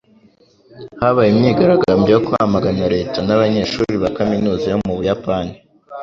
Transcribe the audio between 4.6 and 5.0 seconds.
yo mu